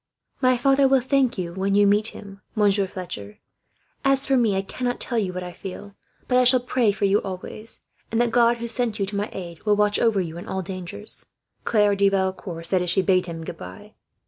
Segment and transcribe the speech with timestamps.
[0.41, 3.37] "My father will thank you, when you meet him, Monsieur Fletcher.
[4.03, 5.93] As for me, I cannot tell you what I feel,
[6.27, 9.29] but I shall pray for you always; and that God, who sent you to my
[9.31, 11.27] aid, will watch over you in all dangers,"
[11.65, 13.93] Claire de Valecourt had said, as she bade him goodbye.